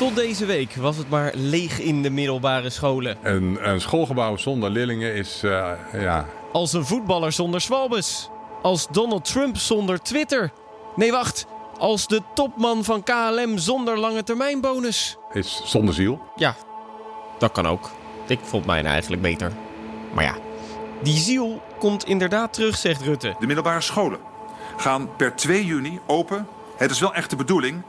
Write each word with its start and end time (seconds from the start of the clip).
Tot 0.00 0.14
deze 0.14 0.46
week 0.46 0.74
was 0.74 0.96
het 0.96 1.08
maar 1.08 1.32
leeg 1.34 1.80
in 1.80 2.02
de 2.02 2.10
middelbare 2.10 2.70
scholen. 2.70 3.16
Een, 3.22 3.68
een 3.68 3.80
schoolgebouw 3.80 4.36
zonder 4.36 4.70
leerlingen 4.70 5.14
is, 5.14 5.44
uh, 5.44 5.70
ja... 5.92 6.26
Als 6.52 6.72
een 6.72 6.84
voetballer 6.84 7.32
zonder 7.32 7.60
zwalbes. 7.60 8.30
Als 8.62 8.86
Donald 8.90 9.24
Trump 9.24 9.56
zonder 9.56 10.02
Twitter. 10.02 10.52
Nee, 10.96 11.10
wacht. 11.10 11.46
Als 11.78 12.06
de 12.06 12.20
topman 12.34 12.84
van 12.84 13.02
KLM 13.02 13.58
zonder 13.58 13.98
lange 13.98 14.22
termijnbonus. 14.22 15.16
Is 15.32 15.62
zonder 15.64 15.94
ziel. 15.94 16.20
Ja, 16.36 16.56
dat 17.38 17.52
kan 17.52 17.66
ook. 17.66 17.90
Ik 18.26 18.40
vond 18.42 18.66
mij 18.66 18.84
eigenlijk 18.84 19.22
beter. 19.22 19.52
Maar 20.12 20.24
ja, 20.24 20.34
die 21.02 21.18
ziel 21.18 21.62
komt 21.78 22.04
inderdaad 22.04 22.52
terug, 22.52 22.76
zegt 22.76 23.02
Rutte. 23.02 23.34
De 23.38 23.46
middelbare 23.46 23.80
scholen 23.80 24.18
gaan 24.76 25.16
per 25.16 25.34
2 25.34 25.64
juni 25.64 26.00
open. 26.06 26.46
Het 26.76 26.90
is 26.90 27.00
wel 27.00 27.14
echt 27.14 27.30
de 27.30 27.36
bedoeling 27.36 27.82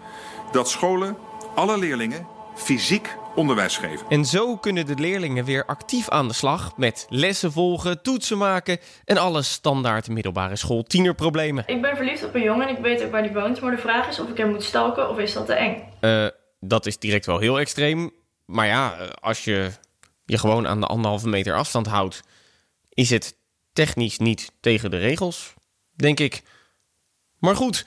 dat 0.51 0.69
scholen 0.69 1.17
alle 1.55 1.77
leerlingen 1.77 2.27
fysiek 2.55 3.15
onderwijs 3.35 3.77
geven. 3.77 4.05
En 4.09 4.25
zo 4.25 4.57
kunnen 4.57 4.85
de 4.85 4.95
leerlingen 4.95 5.45
weer 5.45 5.65
actief 5.65 6.09
aan 6.09 6.27
de 6.27 6.33
slag 6.33 6.77
met 6.77 7.05
lessen 7.09 7.51
volgen, 7.51 8.01
toetsen 8.01 8.37
maken 8.37 8.77
en 9.05 9.17
alle 9.17 9.41
standaard 9.41 10.09
middelbare 10.09 10.55
school 10.55 10.83
tienerproblemen. 10.83 11.63
Ik 11.67 11.81
ben 11.81 11.95
verliefd 11.95 12.23
op 12.23 12.35
een 12.35 12.43
jongen 12.43 12.67
en 12.67 12.75
ik 12.75 12.81
weet 12.81 13.03
ook 13.03 13.11
waar 13.11 13.23
die 13.23 13.31
woont, 13.31 13.61
maar 13.61 13.71
de 13.71 13.81
vraag 13.81 14.07
is 14.07 14.19
of 14.19 14.29
ik 14.29 14.37
hem 14.37 14.49
moet 14.49 14.63
stalken 14.63 15.09
of 15.09 15.17
is 15.17 15.33
dat 15.33 15.45
te 15.45 15.53
eng? 15.53 15.83
Uh, 16.01 16.27
dat 16.59 16.85
is 16.85 16.97
direct 16.97 17.25
wel 17.25 17.39
heel 17.39 17.59
extreem. 17.59 18.11
Maar 18.45 18.67
ja, 18.67 18.89
als 19.21 19.43
je 19.43 19.71
je 20.25 20.37
gewoon 20.37 20.67
aan 20.67 20.79
de 20.79 20.87
anderhalve 20.87 21.27
meter 21.27 21.55
afstand 21.55 21.87
houdt, 21.87 22.23
is 22.89 23.09
het 23.09 23.37
technisch 23.73 24.17
niet 24.17 24.51
tegen 24.59 24.91
de 24.91 24.97
regels, 24.97 25.53
denk 25.95 26.19
ik. 26.19 26.41
Maar 27.39 27.55
goed, 27.55 27.85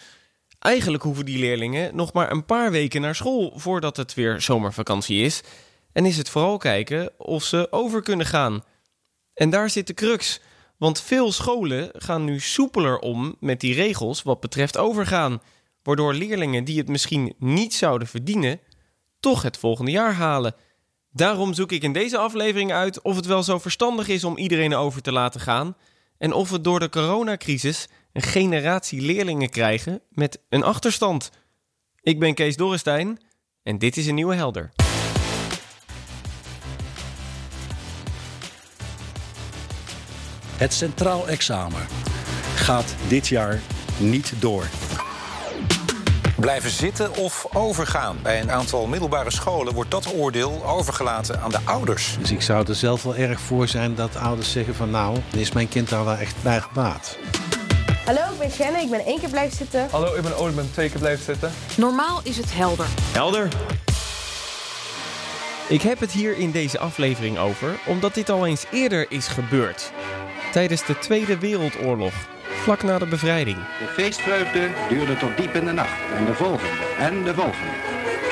eigenlijk 0.65 1.03
hoeven 1.03 1.25
die 1.25 1.39
leerlingen 1.39 1.97
nog 1.97 2.13
maar 2.13 2.31
een 2.31 2.45
paar 2.45 2.71
weken 2.71 3.01
naar 3.01 3.15
school 3.15 3.53
voordat 3.57 3.97
het 3.97 4.15
weer 4.15 4.41
zomervakantie 4.41 5.25
is. 5.25 5.43
En 5.93 6.07
is 6.07 6.17
het 6.17 6.29
vooral 6.29 6.57
kijken 6.57 7.11
of 7.17 7.45
ze 7.45 7.67
over 7.71 8.03
kunnen 8.03 8.27
gaan. 8.27 8.65
En 9.35 9.51
daar 9.51 9.71
zit 9.71 9.87
de 9.87 9.95
crux. 9.95 10.41
Want 10.77 11.01
veel 11.01 11.33
scholen 11.33 11.91
gaan 11.93 12.25
nu 12.25 12.41
soepeler 12.41 12.99
om 12.99 13.37
met 13.41 13.61
die 13.61 13.75
regels 13.75 14.23
wat 14.23 14.41
betreft 14.41 14.77
overgaan. 14.77 15.43
Waardoor 15.83 16.15
leerlingen 16.15 16.65
die 16.65 16.79
het 16.79 16.89
misschien 16.89 17.35
niet 17.39 17.75
zouden 17.75 18.09
verdienen, 18.09 18.61
toch 19.21 19.43
het 19.43 19.57
volgende 19.57 19.91
jaar 19.91 20.15
halen. 20.15 20.55
Daarom 21.11 21.55
zoek 21.55 21.73
ik 21.73 21.83
in 21.83 21.93
deze 21.93 22.19
aflevering 22.19 22.73
uit 22.73 23.03
of 23.03 23.17
het 23.17 23.27
wel 23.27 23.43
zo 23.43 23.59
verstandig 23.59 24.09
is 24.09 24.25
om 24.25 24.37
iedereen 24.37 24.75
over 24.75 25.03
te 25.03 25.13
laten 25.13 25.41
gaan. 25.41 25.77
En 26.25 26.33
of 26.33 26.51
we 26.51 26.61
door 26.61 26.81
de 26.81 26.89
coronacrisis 26.89 27.89
een 28.13 28.23
generatie 28.23 29.01
leerlingen 29.01 29.49
krijgen 29.49 30.01
met 30.09 30.41
een 30.49 30.63
achterstand. 30.63 31.31
Ik 32.01 32.19
ben 32.19 32.35
Kees 32.35 32.57
Dorrestein 32.57 33.21
en 33.63 33.79
dit 33.79 33.97
is 33.97 34.07
een 34.07 34.15
nieuwe 34.15 34.35
helder. 34.35 34.73
Het 40.57 40.73
centraal 40.73 41.29
examen 41.29 41.87
gaat 42.55 42.95
dit 43.09 43.29
jaar 43.29 43.61
niet 43.99 44.33
door. 44.41 44.65
Blijven 46.45 46.71
zitten 46.71 47.17
of 47.17 47.47
overgaan. 47.53 48.19
Bij 48.23 48.41
een 48.41 48.51
aantal 48.51 48.87
middelbare 48.87 49.31
scholen 49.31 49.75
wordt 49.75 49.91
dat 49.91 50.15
oordeel 50.15 50.65
overgelaten 50.67 51.41
aan 51.41 51.51
de 51.51 51.59
ouders. 51.65 52.17
Dus 52.19 52.31
ik 52.31 52.43
zou 52.43 52.69
er 52.69 52.75
zelf 52.75 53.03
wel 53.03 53.17
erg 53.17 53.41
voor 53.41 53.69
zijn 53.69 53.95
dat 53.95 54.17
ouders 54.17 54.53
zeggen 54.53 54.75
van 54.75 54.91
nou, 54.91 55.19
is 55.37 55.53
mijn 55.53 55.69
kind 55.69 55.89
daar 55.89 56.05
wel 56.05 56.17
echt 56.17 56.43
bij 56.43 56.61
gebaat. 56.61 57.19
Hallo, 58.05 58.21
ik 58.33 58.39
ben 58.39 58.51
Genne. 58.51 58.81
Ik 58.81 58.91
ben 58.91 59.05
één 59.05 59.21
keer 59.21 59.29
blijven 59.29 59.57
zitten. 59.57 59.89
Hallo, 59.91 60.15
ik 60.15 60.23
ben 60.23 60.37
Ole. 60.37 60.51
Ik 60.51 60.57
ben 60.57 60.71
twee 60.73 60.91
keer 60.91 61.01
blijven 61.01 61.25
zitten. 61.25 61.53
Normaal 61.77 62.21
is 62.23 62.37
het 62.37 62.55
helder. 62.55 62.87
Helder. 63.13 63.49
Ik 65.69 65.83
heb 65.83 66.01
het 66.01 66.13
hier 66.13 66.39
in 66.39 66.51
deze 66.51 66.79
aflevering 66.79 67.39
over 67.39 67.79
omdat 67.87 68.15
dit 68.15 68.31
al 68.31 68.47
eens 68.47 68.65
eerder 68.71 69.07
is 69.09 69.29
gebeurd. 69.29 69.93
Tijdens 70.53 70.87
de 70.87 70.99
Tweede 70.99 71.39
Wereldoorlog, 71.39 72.13
vlak 72.65 72.83
na 72.83 72.99
de 72.99 73.07
bevrijding. 73.07 73.57
De 73.57 73.87
feestvreugde 73.87 74.69
duurde 74.89 75.17
tot 75.17 75.37
diep 75.37 75.55
in 75.55 75.65
de 75.65 75.73
nacht. 75.73 76.13
En 76.17 76.25
de 76.25 76.35
volgende. 76.35 76.69
En 76.99 77.25
de 77.25 77.35
volgende. 77.35 77.73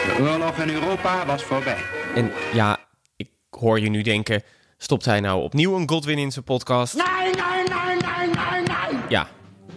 De 0.07 0.17
oorlog 0.21 0.59
in 0.59 0.71
Europa 0.71 1.27
was 1.27 1.43
voorbij. 1.43 1.85
En 2.15 2.31
ja, 2.53 2.79
ik 3.17 3.29
hoor 3.51 3.81
je 3.81 3.89
nu 3.89 4.03
denken... 4.03 4.43
stopt 4.79 5.05
hij 5.05 5.21
nou 5.21 5.43
opnieuw 5.43 5.77
een 5.77 5.89
Godwin 5.89 6.19
in 6.19 6.33
zijn 6.33 6.45
podcast? 6.45 6.95
Nee, 6.95 7.05
nee, 7.05 7.33
nee, 7.33 7.97
nee, 7.97 8.27
nee, 8.27 8.63
nee. 8.63 9.01
Ja, 9.09 9.29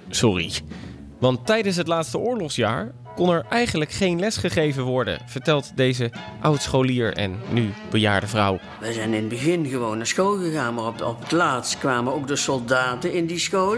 sorry. 0.09 0.51
Want 1.19 1.45
tijdens 1.45 1.75
het 1.75 1.87
laatste 1.87 2.17
oorlogsjaar 2.17 2.91
kon 3.15 3.29
er 3.29 3.45
eigenlijk 3.49 3.91
geen 3.91 4.19
les 4.19 4.37
gegeven 4.37 4.83
worden, 4.83 5.19
vertelt 5.25 5.77
deze 5.77 6.11
oud-scholier 6.41 7.13
en 7.13 7.39
nu 7.49 7.73
bejaarde 7.89 8.27
vrouw. 8.27 8.59
We 8.79 8.93
zijn 8.93 9.13
in 9.13 9.19
het 9.19 9.29
begin 9.29 9.65
gewoon 9.65 9.97
naar 9.97 10.07
school 10.07 10.37
gegaan, 10.37 10.73
maar 10.73 10.85
op, 10.85 11.01
op 11.01 11.19
het 11.19 11.31
laatst 11.31 11.77
kwamen 11.77 12.13
ook 12.13 12.27
de 12.27 12.35
soldaten 12.35 13.13
in 13.13 13.25
die 13.25 13.39
school. 13.39 13.77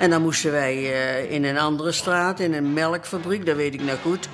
En 0.00 0.10
dan 0.10 0.22
moesten 0.22 0.50
wij 0.52 0.76
uh, 0.76 1.32
in 1.32 1.44
een 1.44 1.58
andere 1.58 1.92
straat, 1.92 2.40
in 2.40 2.54
een 2.54 2.72
melkfabriek, 2.72 3.46
dat 3.46 3.56
weet 3.56 3.74
ik 3.74 3.82
nog 3.82 4.00
goed. 4.02 4.28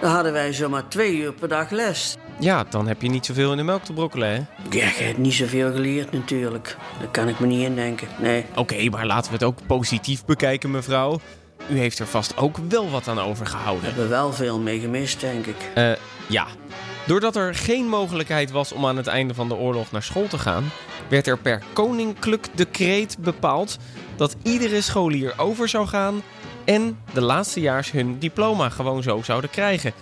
Daar 0.00 0.10
hadden 0.10 0.32
wij 0.32 0.52
zomaar 0.52 0.88
twee 0.88 1.16
uur 1.16 1.32
per 1.32 1.48
dag 1.48 1.70
les. 1.70 2.16
Ja, 2.38 2.64
dan 2.70 2.86
heb 2.86 3.02
je 3.02 3.08
niet 3.08 3.26
zoveel 3.26 3.50
in 3.50 3.56
de 3.56 3.62
melk 3.62 3.84
te 3.84 3.92
brokkelen, 3.92 4.28
hè? 4.28 4.34
Ja, 4.78 4.86
je 4.98 5.04
hebt 5.04 5.18
niet 5.18 5.34
zoveel 5.34 5.72
geleerd 5.72 6.12
natuurlijk. 6.12 6.76
Daar 6.98 7.08
kan 7.08 7.28
ik 7.28 7.38
me 7.38 7.46
niet 7.46 7.64
in 7.64 7.74
denken, 7.74 8.08
nee. 8.20 8.44
Oké, 8.50 8.60
okay, 8.60 8.86
maar 8.86 9.06
laten 9.06 9.30
we 9.30 9.36
het 9.36 9.46
ook 9.46 9.66
positief 9.66 10.24
bekijken, 10.24 10.70
mevrouw. 10.70 11.20
U 11.70 11.78
heeft 11.78 11.98
er 11.98 12.06
vast 12.06 12.36
ook 12.36 12.56
wel 12.68 12.90
wat 12.90 13.08
aan 13.08 13.20
overgehouden. 13.20 13.80
We 13.82 13.86
hebben 13.86 14.08
wel 14.08 14.32
veel 14.32 14.58
mee 14.58 14.80
gemist, 14.80 15.20
denk 15.20 15.46
ik. 15.46 15.56
Uh, 15.78 15.92
ja. 16.28 16.46
Doordat 17.06 17.36
er 17.36 17.54
geen 17.54 17.88
mogelijkheid 17.88 18.50
was 18.50 18.72
om 18.72 18.86
aan 18.86 18.96
het 18.96 19.06
einde 19.06 19.34
van 19.34 19.48
de 19.48 19.54
oorlog 19.54 19.92
naar 19.92 20.02
school 20.02 20.26
te 20.26 20.38
gaan, 20.38 20.70
werd 21.08 21.26
er 21.26 21.38
per 21.38 21.62
koninklijk 21.72 22.46
decreet 22.54 23.16
bepaald 23.18 23.78
dat 24.16 24.36
iedere 24.42 24.80
scholier 24.80 25.34
over 25.36 25.68
zou 25.68 25.86
gaan 25.86 26.22
en 26.64 26.98
de 27.12 27.20
laatstejaars 27.20 27.90
hun 27.90 28.18
diploma 28.18 28.68
gewoon 28.68 29.02
zo 29.02 29.22
zouden 29.22 29.50
krijgen. 29.50 29.92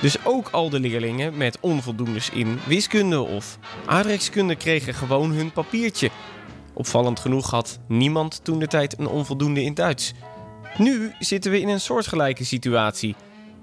Dus 0.00 0.24
ook 0.24 0.48
al 0.48 0.70
de 0.70 0.80
leerlingen 0.80 1.36
met 1.36 1.58
onvoldoendes 1.60 2.30
in 2.30 2.58
wiskunde 2.66 3.20
of 3.20 3.58
aardrijkskunde 3.86 4.56
kregen 4.56 4.94
gewoon 4.94 5.30
hun 5.30 5.52
papiertje. 5.52 6.10
Opvallend 6.72 7.20
genoeg 7.20 7.50
had 7.50 7.78
niemand 7.88 8.40
toen 8.44 8.58
de 8.58 8.66
tijd 8.66 8.98
een 8.98 9.06
onvoldoende 9.06 9.62
in 9.62 9.74
Duits. 9.74 10.12
Nu 10.78 11.12
zitten 11.18 11.50
we 11.50 11.60
in 11.60 11.68
een 11.68 11.80
soortgelijke 11.80 12.44
situatie. 12.44 13.14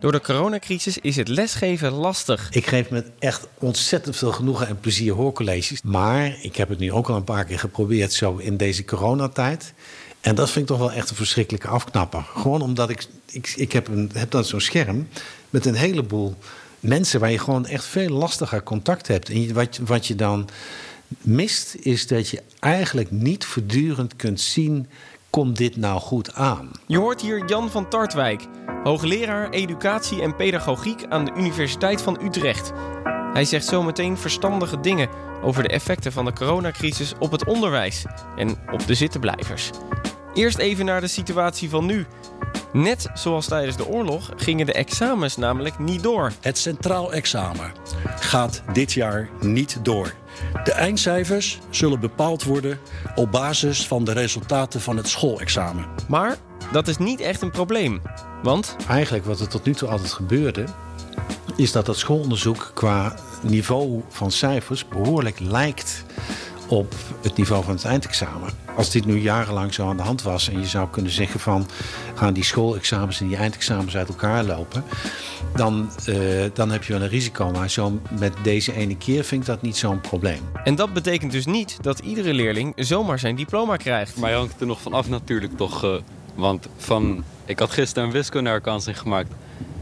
Door 0.01 0.11
de 0.11 0.21
coronacrisis 0.21 0.97
is 0.97 1.15
het 1.15 1.27
lesgeven 1.27 1.91
lastig. 1.91 2.49
Ik 2.51 2.67
geef 2.67 2.89
met 2.89 3.05
echt 3.19 3.47
ontzettend 3.57 4.15
veel 4.15 4.31
genoegen 4.31 4.67
en 4.67 4.79
plezier 4.79 5.13
hoorcolleges. 5.13 5.81
Maar 5.81 6.37
ik 6.41 6.55
heb 6.55 6.69
het 6.69 6.79
nu 6.79 6.91
ook 6.91 7.09
al 7.09 7.15
een 7.15 7.23
paar 7.23 7.45
keer 7.45 7.59
geprobeerd 7.59 8.13
zo 8.13 8.37
in 8.37 8.57
deze 8.57 8.85
coronatijd. 8.85 9.73
En 10.21 10.35
dat 10.35 10.49
vind 10.49 10.69
ik 10.69 10.75
toch 10.75 10.87
wel 10.87 10.91
echt 10.91 11.09
een 11.09 11.15
verschrikkelijke 11.15 11.67
afknapper. 11.67 12.25
Gewoon 12.35 12.61
omdat 12.61 12.89
ik, 12.89 13.05
ik, 13.31 13.53
ik 13.55 13.71
heb, 13.71 13.87
een, 13.87 14.11
heb 14.13 14.31
dan 14.31 14.45
zo'n 14.45 14.59
scherm 14.59 15.07
met 15.49 15.65
een 15.65 15.75
heleboel 15.75 16.35
mensen 16.79 17.19
waar 17.19 17.31
je 17.31 17.39
gewoon 17.39 17.65
echt 17.65 17.85
veel 17.85 18.09
lastiger 18.09 18.63
contact 18.63 19.07
hebt. 19.07 19.29
En 19.29 19.53
wat, 19.53 19.79
wat 19.85 20.07
je 20.07 20.15
dan 20.15 20.49
mist, 21.21 21.75
is 21.79 22.07
dat 22.07 22.29
je 22.29 22.41
eigenlijk 22.59 23.11
niet 23.11 23.45
voortdurend 23.45 24.15
kunt 24.15 24.41
zien. 24.41 24.87
Komt 25.31 25.57
dit 25.57 25.75
nou 25.75 25.99
goed 25.99 26.33
aan? 26.33 26.71
Je 26.87 26.97
hoort 26.97 27.21
hier 27.21 27.45
Jan 27.45 27.69
van 27.69 27.89
Tartwijk, 27.89 28.47
hoogleraar 28.83 29.49
educatie 29.49 30.21
en 30.21 30.35
pedagogiek 30.35 31.05
aan 31.09 31.25
de 31.25 31.31
Universiteit 31.37 32.01
van 32.01 32.19
Utrecht. 32.23 32.71
Hij 33.33 33.45
zegt 33.45 33.65
zometeen 33.65 34.17
verstandige 34.17 34.79
dingen 34.79 35.09
over 35.43 35.63
de 35.63 35.69
effecten 35.69 36.11
van 36.11 36.25
de 36.25 36.33
coronacrisis 36.33 37.13
op 37.19 37.31
het 37.31 37.45
onderwijs 37.45 38.05
en 38.35 38.57
op 38.71 38.87
de 38.87 38.93
zittenblijvers. 38.93 39.69
Eerst 40.33 40.57
even 40.57 40.85
naar 40.85 41.01
de 41.01 41.07
situatie 41.07 41.69
van 41.69 41.85
nu. 41.85 42.05
Net 42.73 43.09
zoals 43.13 43.45
tijdens 43.47 43.77
de 43.77 43.87
oorlog 43.87 44.31
gingen 44.35 44.65
de 44.65 44.73
examens 44.73 45.37
namelijk 45.37 45.79
niet 45.79 46.03
door. 46.03 46.31
Het 46.41 46.57
centraal 46.57 47.13
examen 47.13 47.71
gaat 48.19 48.63
dit 48.73 48.93
jaar 48.93 49.29
niet 49.39 49.79
door. 49.83 50.13
De 50.63 50.71
eindcijfers 50.71 51.59
zullen 51.69 51.99
bepaald 51.99 52.43
worden 52.43 52.79
op 53.15 53.31
basis 53.31 53.87
van 53.87 54.03
de 54.03 54.11
resultaten 54.11 54.81
van 54.81 54.97
het 54.97 55.07
schoolexamen. 55.07 55.85
Maar 56.07 56.37
dat 56.71 56.87
is 56.87 56.97
niet 56.97 57.19
echt 57.19 57.41
een 57.41 57.51
probleem. 57.51 58.01
Want 58.43 58.75
eigenlijk 58.87 59.25
wat 59.25 59.39
er 59.39 59.47
tot 59.47 59.65
nu 59.65 59.73
toe 59.73 59.89
altijd 59.89 60.11
gebeurde, 60.11 60.65
is 61.55 61.71
dat 61.71 61.87
het 61.87 61.97
schoolonderzoek 61.97 62.71
qua 62.73 63.15
niveau 63.41 64.01
van 64.09 64.31
cijfers 64.31 64.87
behoorlijk 64.87 65.39
lijkt 65.39 66.03
op 66.71 66.95
het 67.21 67.37
niveau 67.37 67.63
van 67.63 67.73
het 67.73 67.85
eindexamen. 67.85 68.49
Als 68.75 68.89
dit 68.89 69.05
nu 69.05 69.19
jarenlang 69.19 69.73
zo 69.73 69.87
aan 69.89 69.97
de 69.97 70.03
hand 70.03 70.21
was 70.21 70.49
en 70.49 70.59
je 70.59 70.67
zou 70.67 70.89
kunnen 70.89 71.11
zeggen 71.11 71.39
van 71.39 71.67
gaan 72.15 72.33
die 72.33 72.43
schoolexamens 72.43 73.21
en 73.21 73.27
die 73.27 73.37
eindexamens 73.37 73.95
uit 73.95 74.07
elkaar 74.07 74.43
lopen, 74.43 74.83
dan, 75.55 75.89
uh, 76.09 76.43
dan 76.53 76.71
heb 76.71 76.83
je 76.83 76.93
wel 76.93 77.01
een 77.01 77.09
risico. 77.09 77.51
Maar 77.51 77.69
zo 77.69 77.99
met 78.19 78.33
deze 78.43 78.73
ene 78.73 78.97
keer 78.97 79.23
vind 79.23 79.41
ik 79.41 79.47
dat 79.47 79.61
niet 79.61 79.77
zo'n 79.77 80.01
probleem. 80.01 80.41
En 80.63 80.75
dat 80.75 80.93
betekent 80.93 81.31
dus 81.31 81.45
niet 81.45 81.77
dat 81.81 81.99
iedere 81.99 82.33
leerling 82.33 82.73
zomaar 82.75 83.19
zijn 83.19 83.35
diploma 83.35 83.77
krijgt. 83.77 84.17
Maar 84.17 84.33
hangt 84.33 84.61
er 84.61 84.67
nog 84.67 84.81
vanaf 84.81 85.09
natuurlijk 85.09 85.57
toch. 85.57 85.83
Uh, 85.83 85.95
want 86.35 86.67
van, 86.77 87.23
ik 87.45 87.59
had 87.59 87.71
gisteren 87.71 88.03
een 88.07 88.13
wiskundeherkansing 88.13 88.99
gemaakt. 88.99 89.31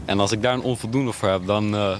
En 0.04 0.20
als 0.20 0.32
ik 0.32 0.42
daar 0.42 0.54
een 0.54 0.62
onvoldoende 0.62 1.12
voor 1.12 1.28
heb, 1.28 1.46
dan, 1.46 1.74
uh, 1.74 1.96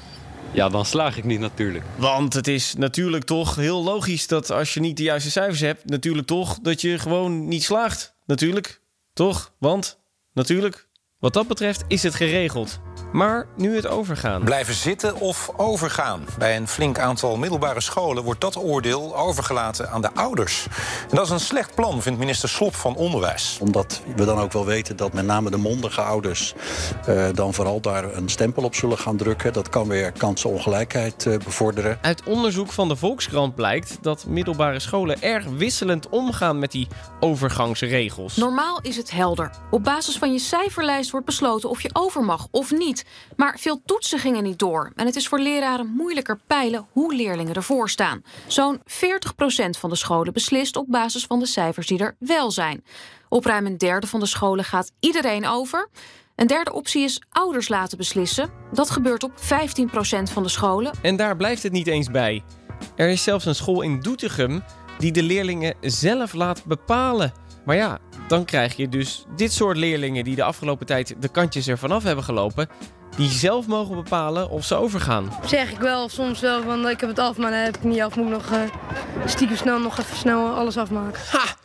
ja, 0.52 0.68
dan 0.68 0.86
slaag 0.86 1.16
ik 1.16 1.24
niet 1.24 1.40
natuurlijk. 1.40 1.84
Want 1.96 2.34
het 2.34 2.48
is 2.48 2.74
natuurlijk 2.74 3.24
toch 3.24 3.54
heel 3.54 3.82
logisch 3.82 4.26
dat 4.26 4.50
als 4.50 4.74
je 4.74 4.80
niet 4.80 4.96
de 4.96 5.02
juiste 5.02 5.30
cijfers 5.30 5.60
hebt, 5.60 5.84
natuurlijk 5.84 6.26
toch 6.26 6.58
dat 6.62 6.80
je 6.80 6.98
gewoon 6.98 7.48
niet 7.48 7.62
slaagt. 7.62 8.14
Natuurlijk, 8.26 8.82
toch? 9.12 9.54
Want, 9.58 10.00
natuurlijk, 10.32 10.88
wat 11.20 11.32
dat 11.32 11.46
betreft 11.46 11.84
is 11.86 12.02
het 12.02 12.14
geregeld. 12.14 12.80
Maar 13.12 13.46
nu 13.56 13.76
het 13.76 13.86
overgaan. 13.86 14.44
Blijven 14.44 14.74
zitten 14.74 15.20
of 15.20 15.50
overgaan. 15.56 16.24
Bij 16.38 16.56
een 16.56 16.68
flink 16.68 16.98
aantal 16.98 17.36
middelbare 17.36 17.80
scholen 17.80 18.24
wordt 18.24 18.40
dat 18.40 18.56
oordeel 18.56 19.16
overgelaten 19.16 19.90
aan 19.90 20.00
de 20.00 20.14
ouders. 20.14 20.66
En 21.10 21.16
dat 21.16 21.24
is 21.24 21.30
een 21.30 21.40
slecht 21.40 21.74
plan, 21.74 22.02
vindt 22.02 22.18
minister 22.18 22.48
Slop 22.48 22.74
van 22.74 22.96
Onderwijs. 22.96 23.58
Omdat 23.60 24.02
we 24.16 24.24
dan 24.24 24.38
ook 24.38 24.52
wel 24.52 24.66
weten 24.66 24.96
dat 24.96 25.12
met 25.12 25.24
name 25.24 25.50
de 25.50 25.56
mondige 25.56 26.00
ouders 26.00 26.54
uh, 27.08 27.26
dan 27.34 27.54
vooral 27.54 27.80
daar 27.80 28.14
een 28.16 28.28
stempel 28.28 28.62
op 28.62 28.74
zullen 28.74 28.98
gaan 28.98 29.16
drukken. 29.16 29.52
Dat 29.52 29.68
kan 29.68 29.88
weer 29.88 30.12
kansenongelijkheid 30.12 31.24
uh, 31.24 31.36
bevorderen. 31.36 31.98
Uit 32.02 32.22
onderzoek 32.22 32.72
van 32.72 32.88
de 32.88 32.96
Volkskrant 32.96 33.54
blijkt 33.54 33.98
dat 34.00 34.26
middelbare 34.26 34.78
scholen 34.78 35.22
erg 35.22 35.44
wisselend 35.44 36.08
omgaan 36.08 36.58
met 36.58 36.72
die 36.72 36.88
overgangsregels. 37.20 38.36
Normaal 38.36 38.78
is 38.82 38.96
het 38.96 39.10
helder. 39.10 39.50
Op 39.70 39.84
basis 39.84 40.18
van 40.18 40.32
je 40.32 40.38
cijferlijst 40.38 41.09
wordt 41.10 41.26
besloten 41.26 41.68
of 41.68 41.82
je 41.82 41.90
over 41.92 42.22
mag 42.22 42.48
of 42.50 42.70
niet. 42.70 43.04
Maar 43.36 43.58
veel 43.58 43.82
toetsen 43.84 44.18
gingen 44.18 44.42
niet 44.42 44.58
door. 44.58 44.92
En 44.96 45.06
het 45.06 45.16
is 45.16 45.28
voor 45.28 45.38
leraren 45.38 45.86
moeilijker 45.86 46.38
peilen 46.46 46.86
hoe 46.92 47.14
leerlingen 47.14 47.54
ervoor 47.54 47.90
staan. 47.90 48.22
Zo'n 48.46 48.78
40% 48.78 48.82
van 49.78 49.90
de 49.90 49.96
scholen 49.96 50.32
beslist 50.32 50.76
op 50.76 50.86
basis 50.88 51.24
van 51.26 51.38
de 51.38 51.46
cijfers 51.46 51.86
die 51.86 51.98
er 51.98 52.16
wel 52.18 52.50
zijn. 52.50 52.84
Op 53.28 53.44
ruim 53.44 53.66
een 53.66 53.78
derde 53.78 54.06
van 54.06 54.20
de 54.20 54.26
scholen 54.26 54.64
gaat 54.64 54.92
iedereen 55.00 55.46
over. 55.46 55.88
Een 56.36 56.46
derde 56.46 56.72
optie 56.72 57.02
is 57.02 57.22
ouders 57.30 57.68
laten 57.68 57.98
beslissen. 57.98 58.50
Dat 58.72 58.90
gebeurt 58.90 59.22
op 59.22 59.32
15% 59.32 59.42
van 60.32 60.42
de 60.42 60.48
scholen. 60.48 60.92
En 61.02 61.16
daar 61.16 61.36
blijft 61.36 61.62
het 61.62 61.72
niet 61.72 61.86
eens 61.86 62.10
bij. 62.10 62.42
Er 62.96 63.08
is 63.08 63.22
zelfs 63.22 63.44
een 63.44 63.54
school 63.54 63.82
in 63.82 64.00
Doetinchem 64.00 64.62
die 64.98 65.12
de 65.12 65.22
leerlingen 65.22 65.74
zelf 65.80 66.32
laat 66.32 66.64
bepalen. 66.64 67.32
Maar 67.64 67.76
ja, 67.76 67.98
dan 68.30 68.44
krijg 68.44 68.76
je 68.76 68.88
dus 68.88 69.24
dit 69.36 69.52
soort 69.52 69.76
leerlingen 69.76 70.24
die 70.24 70.34
de 70.34 70.42
afgelopen 70.42 70.86
tijd 70.86 71.14
de 71.18 71.28
kantjes 71.28 71.66
er 71.66 71.78
vanaf 71.78 72.02
hebben 72.02 72.24
gelopen. 72.24 72.68
Die 73.16 73.28
zelf 73.28 73.66
mogen 73.66 73.94
bepalen 73.94 74.50
of 74.50 74.64
ze 74.64 74.74
overgaan. 74.74 75.32
Zeg 75.46 75.70
ik 75.70 75.78
wel 75.78 76.08
soms 76.08 76.40
wel 76.40 76.62
van 76.62 76.88
ik 76.88 77.00
heb 77.00 77.08
het 77.08 77.18
af, 77.18 77.36
maar 77.36 77.50
dan 77.50 77.60
heb 77.60 77.76
ik 77.76 77.82
niet 77.82 78.00
af. 78.00 78.16
Moet 78.16 78.26
ik 78.26 78.32
nog 78.32 78.50
uh, 78.52 78.62
stiekem 79.26 79.56
snel 79.56 79.78
nog 79.78 79.98
even 79.98 80.16
snel 80.16 80.48
alles 80.48 80.76
afmaken. 80.76 81.20
Ha! 81.30 81.56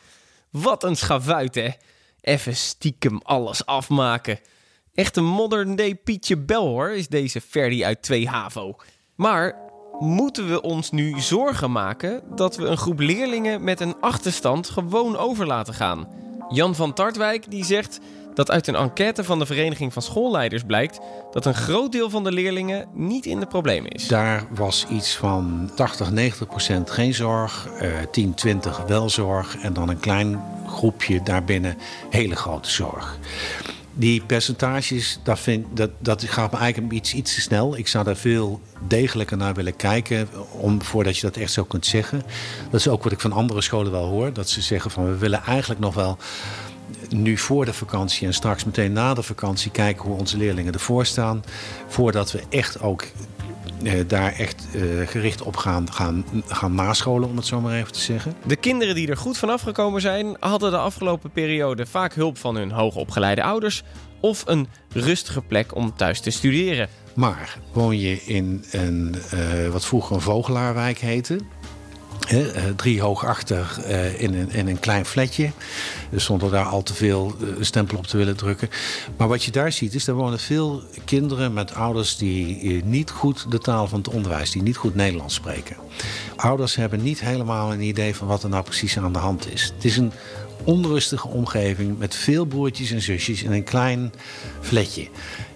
Wat 0.52 0.84
een 0.84 0.96
schavuit 0.96 1.56
hè. 1.56 1.70
Even 2.22 2.56
stiekem 2.56 3.20
alles 3.24 3.66
afmaken. 3.66 4.40
Echt 4.94 5.18
een 5.18 5.26
modern 5.26 5.76
day 5.76 5.96
Pietje 5.96 6.38
Bel 6.38 6.68
hoor, 6.68 6.90
is 6.90 7.08
deze 7.08 7.42
Ferdi 7.42 7.86
uit 7.86 8.02
2 8.02 8.28
HAVO. 8.28 8.76
Maar 9.16 9.56
moeten 10.00 10.50
we 10.50 10.62
ons 10.62 10.92
nu 10.92 11.20
zorgen 11.20 11.72
maken 11.72 12.24
dat 12.36 12.56
we 12.56 12.66
een 12.66 12.78
groep 12.78 13.00
leerlingen 13.00 13.64
met 13.64 13.80
een 13.80 13.96
achterstand 14.00 14.70
gewoon 14.70 15.18
over 15.18 15.46
laten 15.46 15.74
gaan? 15.74 16.25
Jan 16.50 16.76
van 16.76 16.94
Tartwijk 16.94 17.52
die 17.52 17.66
zegt 17.66 18.00
dat 18.34 18.52
uit 18.52 18.68
een 18.68 18.76
enquête 18.76 19.24
van 19.24 19.40
de 19.40 19.46
Vereniging 19.46 19.94
van 19.94 20.02
Schoolleiders 20.02 20.64
blijkt 20.64 21.00
dat 21.32 21.46
een 21.46 21.54
groot 21.54 21.92
deel 21.92 22.10
van 22.10 22.24
de 22.24 22.32
leerlingen 22.32 22.88
niet 22.94 23.26
in 23.26 23.40
de 23.40 23.46
problemen 23.46 23.92
is. 23.92 24.08
Daar 24.08 24.48
was 24.50 24.86
iets 24.90 25.16
van 25.16 25.72
80, 25.76 26.12
90 26.12 26.48
procent 26.48 26.92
geen 26.92 27.14
zorg, 27.14 27.70
uh, 27.82 27.90
10, 28.12 28.34
20 28.34 28.84
wel 28.88 29.10
zorg 29.10 29.58
en 29.58 29.74
dan 29.74 29.90
een 29.90 30.00
klein 30.00 30.44
groepje 30.68 31.24
daarbinnen 31.24 31.78
hele 32.10 32.36
grote 32.36 32.70
zorg. 32.70 33.18
Die 33.98 34.22
percentages, 34.22 35.20
dat, 35.24 35.40
vind, 35.40 35.66
dat, 35.74 35.90
dat 36.00 36.24
gaat 36.24 36.52
me 36.52 36.58
eigenlijk 36.58 36.94
iets, 36.94 37.14
iets 37.14 37.36
te 37.36 37.42
snel. 37.42 37.78
Ik 37.78 37.88
zou 37.88 38.04
daar 38.04 38.16
veel 38.16 38.62
degelijker 38.88 39.38
naar 39.38 39.54
willen 39.54 39.76
kijken, 39.76 40.30
om, 40.52 40.82
voordat 40.82 41.16
je 41.18 41.22
dat 41.22 41.38
echt 41.38 41.52
zo 41.52 41.64
kunt 41.64 41.86
zeggen. 41.86 42.24
Dat 42.72 42.80
is 42.80 42.88
ook 42.88 43.04
wat 43.04 43.12
ik 43.12 43.20
van 43.20 43.32
andere 43.32 43.62
scholen 43.62 43.92
wel 43.92 44.08
hoor. 44.08 44.34
Dat 44.34 44.50
ze 44.50 44.62
zeggen 44.62 44.92
van 44.92 45.06
we 45.06 45.18
willen 45.18 45.44
eigenlijk 45.44 45.80
nog 45.80 45.94
wel 45.94 46.18
nu 47.10 47.38
voor 47.38 47.66
de 47.66 47.74
vakantie 47.74 48.28
en 48.28 48.34
straks 48.34 48.64
meteen 48.64 48.94
na 48.94 49.14
de 49.14 49.24
vakantie 49.24 49.72
kijken 49.72 50.04
hoe 50.04 50.20
onze 50.20 50.38
leerlingen 50.38 50.74
ervoor 50.74 51.06
staan. 51.06 51.44
Voordat 51.88 52.32
we 52.32 52.44
echt 52.50 52.82
ook 52.82 53.04
eh, 53.84 53.94
daar 54.08 54.34
echt 54.34 54.68
eh, 54.74 54.82
gericht 55.08 55.42
op 55.42 55.56
gaan, 55.56 55.94
gaan, 55.94 56.26
gaan 56.48 56.76
nascholen, 56.76 57.30
om 57.30 57.36
het 57.36 57.46
zo 57.46 57.62
maar 57.62 57.76
even 57.76 57.92
te 57.92 58.00
zeggen. 58.00 58.34
De 58.46 58.56
kinderen 58.56 58.96
die 58.96 59.08
er 59.08 59.18
goed 59.18 59.38
vanaf 59.38 59.62
gekomen 59.62 60.02
zijn, 60.02 60.36
hadden 60.40 60.72
de 60.72 60.78
afgelopen 60.78 61.32
periode 61.32 61.86
vaak 61.86 62.14
hulp 62.14 62.38
van 62.38 62.56
hun 62.56 62.72
hoogopgeleide 62.72 63.44
ouders 63.44 63.84
of 64.20 64.44
een 64.46 64.68
rustige 64.90 65.42
plek 65.42 65.76
om 65.76 65.96
thuis 65.96 66.20
te 66.20 66.30
studeren. 66.30 66.90
Maar 67.16 67.58
woon 67.74 68.00
je 68.00 68.24
in 68.26 68.64
een, 68.72 69.16
uh, 69.34 69.70
wat 69.70 69.86
vroeger 69.86 70.16
een 70.16 70.22
vogelaarwijk 70.22 70.98
heette, 70.98 71.34
He, 71.34 71.55
drie 72.76 73.02
hoog 73.02 73.26
achter 73.26 73.78
uh, 73.88 74.22
in, 74.22 74.34
een, 74.34 74.52
in 74.52 74.68
een 74.68 74.80
klein 74.80 75.06
flatje. 75.06 75.52
Zonder 76.12 76.52
daar 76.52 76.66
al 76.66 76.84
te 76.84 76.94
veel 76.94 77.36
uh, 77.42 77.48
stempel 77.60 77.98
op 77.98 78.08
te 78.08 78.18
willen 78.18 78.36
drukken. 78.36 78.70
Maar 79.18 79.28
wat 79.28 79.44
je 79.44 79.52
daar 79.52 79.72
ziet 79.72 79.94
is, 79.94 80.08
er 80.08 80.14
wonen 80.14 80.40
veel 80.40 80.84
kinderen 81.06 81.54
met 81.54 81.74
ouders 81.74 82.18
die 82.18 82.84
niet 82.84 83.12
goed 83.12 83.52
de 83.52 83.60
taal 83.60 83.88
van 83.88 84.00
het 84.00 84.08
onderwijs, 84.08 84.52
die 84.52 84.62
niet 84.62 84.78
goed 84.78 84.96
Nederlands 84.96 85.34
spreken. 85.34 85.76
Ouders 86.36 86.76
hebben 86.76 87.04
niet 87.04 87.20
helemaal 87.20 87.74
een 87.74 87.82
idee 87.82 88.16
van 88.16 88.28
wat 88.28 88.44
er 88.44 88.50
nou 88.50 88.64
precies 88.64 88.98
aan 88.98 89.14
de 89.14 89.20
hand 89.20 89.54
is. 89.54 89.72
Het 89.76 89.86
is 89.86 89.98
een 89.98 90.12
onrustige 90.64 91.28
omgeving 91.28 91.98
met 91.98 92.16
veel 92.16 92.46
broertjes 92.46 92.92
en 92.92 93.02
zusjes 93.02 93.44
in 93.44 93.52
een 93.52 93.64
klein 93.64 94.12
flatje. 94.62 95.08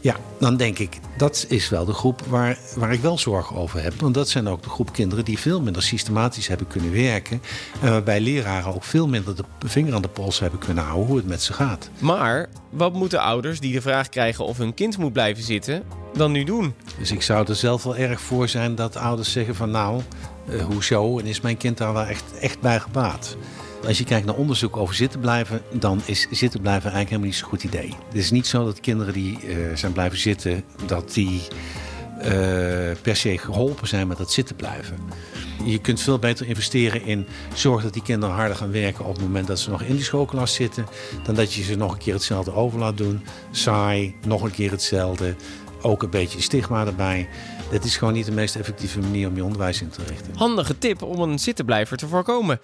Ja, 0.01 0.16
dan 0.40 0.57
denk 0.57 0.80
ik, 0.80 0.98
dat 1.18 1.46
is 1.50 1.69
wel 1.69 1.86
de 1.86 1.94
groep 1.94 2.22
waar, 2.28 2.57
waar 2.75 2.94
ik 2.94 3.01
wel 3.01 3.18
zorgen 3.18 3.56
over 3.56 3.84
heb. 3.84 3.94
Want 4.00 4.13
dat 4.13 4.30
zijn 4.30 4.48
ook 4.48 4.63
de 4.63 4.69
groep 4.69 4.94
kinderen 4.94 5.25
die 5.25 5.40
veel 5.40 5.62
minder 5.62 5.84
systematisch 5.84 6.48
hebben 6.48 6.68
kunnen 6.68 6.92
werken. 6.92 7.42
En 7.81 7.90
waarbij 7.90 8.19
leraren 8.19 8.74
ook 8.75 8.84
veel 8.84 9.07
minder 9.07 9.36
de 9.36 9.44
vinger 9.66 9.94
aan 9.94 10.01
de 10.01 10.07
pols 10.07 10.40
hebben 10.40 10.60
kunnen 10.60 10.84
houden 10.84 11.07
hoe 11.07 11.18
het 11.18 11.28
met 11.28 11.42
ze 11.42 11.54
gaat. 11.54 11.90
Maar 12.00 12.50
wat 12.69 12.94
moeten 12.94 13.22
ouders 13.22 13.60
die 13.60 13.74
de 13.74 13.81
vraag 13.81 14.10
krijgen 14.10 14.45
of 14.45 14.57
hun 14.57 14.74
kind 14.74 14.98
moet 14.98 15.13
blijven 15.13 15.44
zitten, 15.44 15.84
dan 16.13 16.31
nu 16.31 16.44
doen? 16.44 16.74
Dus 17.00 17.12
ik 17.12 17.22
zou 17.22 17.48
er 17.48 17.56
zelf 17.56 17.84
wel 17.84 17.95
erg 17.98 18.22
voor 18.22 18.48
zijn 18.48 18.75
dat 18.75 18.95
ouders 18.95 19.31
zeggen 19.31 19.56
van 19.56 19.72
nou, 19.72 20.02
uh, 20.50 20.63
hoezo? 20.66 21.19
En 21.19 21.25
is 21.25 21.42
mijn 21.42 21.57
kind 21.57 21.78
daar 21.78 21.94
wel 21.94 22.06
echt, 22.06 22.24
echt 22.40 22.60
bij 22.60 22.80
gebaat? 22.80 23.38
Als 23.88 23.98
je 23.98 24.04
kijkt 24.04 24.26
naar 24.26 24.36
onderzoek 24.36 24.78
over 24.78 24.96
zitten 24.96 25.20
blijven, 25.20 25.62
dan 25.72 26.02
is 26.06 26.28
zitten 26.31 26.62
blijven 26.62 26.92
eigenlijk 26.92 27.10
helemaal 27.10 27.28
niet 27.28 27.38
zo'n 27.38 27.50
goed 27.50 27.64
idee. 27.64 27.96
Het 28.08 28.18
is 28.18 28.31
niet 28.31 28.48
zo 28.48 28.66
dat 28.66 28.80
kinderen 28.80 29.14
die 29.14 29.40
uh, 29.44 29.76
zijn 29.76 29.92
blijven 29.92 30.18
zitten, 30.18 30.64
dat 30.86 31.14
die 31.14 31.42
uh, 32.18 32.26
per 33.02 33.16
se 33.16 33.38
geholpen 33.38 33.88
zijn 33.88 34.07
met 34.07 34.18
dat 34.18 34.31
zitten 34.31 34.56
blijven. 34.56 34.98
Je 35.66 35.80
kunt 35.80 36.02
veel 36.02 36.19
beter 36.19 36.48
investeren 36.48 37.06
in 37.06 37.28
zorg 37.54 37.83
dat 37.83 37.94
die 37.94 38.02
kinderen 38.02 38.36
harder 38.36 38.56
gaan 38.57 38.71
werken 38.71 39.06
op 39.06 39.14
het 39.14 39.21
moment 39.21 39.48
dat 39.48 39.59
ze 39.59 39.69
nog 39.69 39.81
in 39.81 39.95
die 39.95 40.04
schoolklas 40.04 40.54
zitten, 40.54 40.86
dan 41.24 41.36
dat 41.36 41.54
je 41.54 41.64
ze 41.64 41.76
nog 41.76 41.92
een 41.92 41.98
keer 41.98 42.14
hetzelfde 42.14 42.54
over 42.54 42.80
laat 42.80 42.98
doen. 42.98 43.21
Saai, 43.52 44.16
nog 44.26 44.42
een 44.42 44.52
keer 44.52 44.71
hetzelfde. 44.71 45.36
Ook 45.81 46.04
een 46.04 46.09
beetje 46.09 46.42
stigma 46.42 46.86
erbij. 46.86 47.30
Dat 47.71 47.83
is 47.83 47.98
gewoon 47.98 48.14
niet 48.14 48.26
de 48.26 48.31
meest 48.31 48.56
effectieve 48.56 49.00
manier 49.00 49.28
om 49.28 49.36
je 49.36 49.44
onderwijs 49.44 49.81
in 49.81 49.90
te 49.90 50.04
richten. 50.07 50.36
Handige 50.36 50.78
tip 50.78 51.02
om 51.02 51.21
een 51.21 51.40
zittenblijver 51.40 51.98
te 51.98 52.07
voorkomen. 52.07 52.59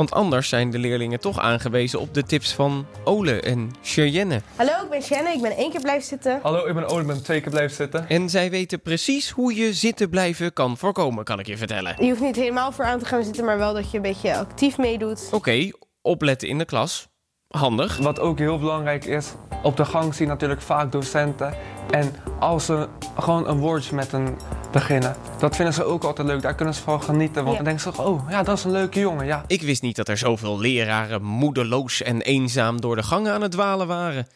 Want 0.00 0.12
anders 0.12 0.48
zijn 0.48 0.70
de 0.70 0.78
leerlingen 0.78 1.20
toch 1.20 1.38
aangewezen 1.38 2.00
op 2.00 2.14
de 2.14 2.22
tips 2.22 2.54
van 2.54 2.86
Ole 3.04 3.40
en 3.40 3.70
Cheyenne. 3.82 4.40
Hallo, 4.56 4.72
ik 4.82 4.90
ben 4.90 5.02
Cheyenne. 5.02 5.32
Ik 5.32 5.40
ben 5.42 5.56
één 5.56 5.70
keer 5.70 5.80
blijven 5.80 6.08
zitten. 6.08 6.38
Hallo, 6.42 6.66
ik 6.66 6.74
ben 6.74 6.88
Ole. 6.88 7.00
Ik 7.00 7.06
ben 7.06 7.22
twee 7.22 7.40
keer 7.40 7.50
blijven 7.50 7.76
zitten. 7.76 8.08
En 8.08 8.30
zij 8.30 8.50
weten 8.50 8.80
precies 8.80 9.30
hoe 9.30 9.54
je 9.54 9.72
zitten 9.72 10.10
blijven 10.10 10.52
kan 10.52 10.76
voorkomen, 10.76 11.24
kan 11.24 11.38
ik 11.38 11.46
je 11.46 11.56
vertellen. 11.56 11.94
Je 11.98 12.08
hoeft 12.08 12.20
niet 12.20 12.36
helemaal 12.36 12.72
voor 12.72 12.84
aan 12.84 12.98
te 12.98 13.04
gaan 13.04 13.24
zitten, 13.24 13.44
maar 13.44 13.58
wel 13.58 13.74
dat 13.74 13.90
je 13.90 13.96
een 13.96 14.02
beetje 14.02 14.36
actief 14.36 14.78
meedoet. 14.78 15.26
Oké, 15.26 15.34
okay, 15.34 15.72
opletten 16.02 16.48
in 16.48 16.58
de 16.58 16.64
klas. 16.64 17.08
Handig. 17.48 17.98
Wat 17.98 18.20
ook 18.20 18.38
heel 18.38 18.58
belangrijk 18.58 19.04
is, 19.04 19.32
op 19.62 19.76
de 19.76 19.84
gang 19.84 20.14
zien 20.14 20.28
natuurlijk 20.28 20.62
vaak 20.62 20.92
docenten. 20.92 21.54
En 21.90 22.14
als 22.38 22.64
ze 22.64 22.88
gewoon 23.18 23.48
een 23.48 23.58
woordje 23.58 23.94
met 23.94 24.12
een 24.12 24.36
beginnen, 24.70 25.16
dat 25.38 25.56
vinden 25.56 25.74
ze 25.74 25.84
ook 25.84 26.04
altijd 26.04 26.26
leuk. 26.26 26.42
Daar 26.42 26.54
kunnen 26.54 26.74
ze 26.74 26.82
van 26.82 27.02
genieten. 27.02 27.44
Want 27.44 27.56
ja. 27.56 27.62
dan 27.62 27.64
denken 27.64 27.94
ze, 27.94 28.02
oh 28.02 28.30
ja, 28.30 28.42
dat 28.42 28.58
is 28.58 28.64
een 28.64 28.70
leuke 28.70 29.00
jongen. 29.00 29.26
Ja. 29.26 29.44
Ik 29.46 29.62
wist 29.62 29.82
niet 29.82 29.96
dat 29.96 30.08
er 30.08 30.16
zoveel 30.16 30.60
leraren 30.60 31.22
moedeloos 31.22 32.02
en 32.02 32.20
eenzaam 32.20 32.80
door 32.80 32.96
de 32.96 33.02
gangen 33.02 33.32
aan 33.32 33.42
het 33.42 33.50
dwalen 33.50 33.86
waren. 33.86 34.26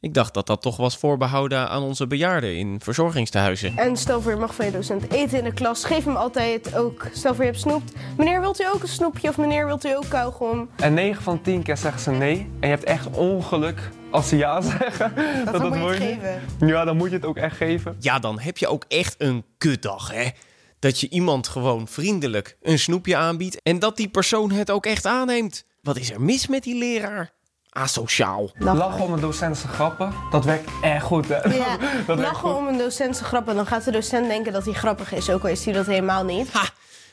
Ik 0.00 0.14
dacht 0.14 0.34
dat 0.34 0.46
dat 0.46 0.62
toch 0.62 0.76
was 0.76 0.96
voorbehouden 0.96 1.68
aan 1.68 1.82
onze 1.82 2.06
bejaarden 2.06 2.56
in 2.56 2.80
verzorgingstehuizen. 2.82 3.76
En 3.76 3.96
stel 3.96 4.20
voor 4.20 4.32
je 4.32 4.38
mag 4.38 4.54
van 4.54 4.64
je 4.64 4.72
docent 4.72 5.12
eten 5.12 5.38
in 5.38 5.44
de 5.44 5.52
klas, 5.52 5.84
geef 5.84 6.04
hem 6.04 6.16
altijd 6.16 6.76
ook. 6.76 7.06
Stel 7.12 7.34
voor 7.34 7.44
je 7.44 7.50
hebt 7.50 7.62
snoept. 7.62 7.92
Meneer, 8.16 8.40
wilt 8.40 8.60
u 8.60 8.64
ook 8.74 8.82
een 8.82 8.88
snoepje 8.88 9.28
of 9.28 9.36
meneer, 9.38 9.66
wilt 9.66 9.84
u 9.84 9.96
ook 9.96 10.08
kauwgom? 10.08 10.68
En 10.76 10.94
9 10.94 11.22
van 11.22 11.42
10 11.42 11.62
keer 11.62 11.76
zeggen 11.76 12.00
ze 12.00 12.10
nee. 12.10 12.36
En 12.60 12.68
je 12.68 12.74
hebt 12.74 12.84
echt 12.84 13.10
ongeluk 13.10 13.90
als 14.10 14.28
ze 14.28 14.36
ja 14.36 14.60
zeggen. 14.78 15.14
Dat, 15.14 15.52
dat, 15.52 15.62
dat 15.62 15.76
moet 15.76 15.88
je 15.88 15.94
geven. 15.94 16.42
Ja, 16.68 16.84
dan 16.84 16.96
moet 16.96 17.08
je 17.08 17.14
het 17.16 17.24
ook 17.24 17.36
echt 17.36 17.56
geven. 17.56 17.96
Ja, 17.98 18.18
dan 18.18 18.40
heb 18.40 18.58
je 18.58 18.68
ook 18.68 18.84
echt 18.88 19.14
een 19.18 19.44
kutdag, 19.58 20.10
hè? 20.12 20.28
Dat 20.78 21.00
je 21.00 21.08
iemand 21.08 21.48
gewoon 21.48 21.88
vriendelijk 21.88 22.56
een 22.62 22.78
snoepje 22.78 23.16
aanbiedt 23.16 23.62
en 23.62 23.78
dat 23.78 23.96
die 23.96 24.08
persoon 24.08 24.50
het 24.50 24.70
ook 24.70 24.86
echt 24.86 25.06
aanneemt. 25.06 25.64
Wat 25.82 25.96
is 25.96 26.10
er 26.10 26.20
mis 26.20 26.46
met 26.46 26.62
die 26.62 26.78
leraar? 26.78 27.30
asociaal. 27.70 28.50
Lachen 28.58 29.04
om 29.04 29.12
een 29.12 29.20
docent 29.20 29.56
zijn 29.58 29.72
grappen, 29.72 30.14
dat 30.30 30.44
werkt 30.44 30.70
echt 30.82 31.04
goed, 31.04 31.28
hè? 31.28 31.54
Ja, 31.54 31.78
dat 32.06 32.18
lachen 32.18 32.56
om 32.56 32.66
een 32.66 32.78
docent 32.78 33.16
zijn 33.16 33.28
grappen. 33.28 33.54
Dan 33.54 33.66
gaat 33.66 33.84
de 33.84 33.90
docent 33.90 34.28
denken 34.28 34.52
dat 34.52 34.64
hij 34.64 34.74
grappig 34.74 35.12
is, 35.12 35.30
ook 35.30 35.42
al 35.42 35.48
is 35.48 35.64
hij 35.64 35.74
dat 35.74 35.86
helemaal 35.86 36.24
niet. 36.24 36.50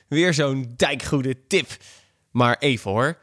Weer 0.08 0.34
zo'n 0.34 0.74
dijkgoede 0.78 1.48
tip. 1.48 1.68
Maar 2.32 2.56
even 2.60 2.92
hoor. 2.92 3.18